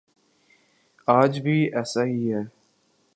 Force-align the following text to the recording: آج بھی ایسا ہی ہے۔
آج 1.07 1.39
بھی 1.39 1.57
ایسا 1.75 2.03
ہی 2.03 2.33
ہے۔ 2.33 2.43